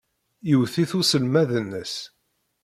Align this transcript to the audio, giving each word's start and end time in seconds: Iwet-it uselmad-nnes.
Iwet-it 0.51 0.91
uselmad-nnes. 0.99 1.95